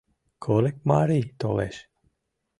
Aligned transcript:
—Курыкмарий 0.43 1.25
толеш! 1.39 1.75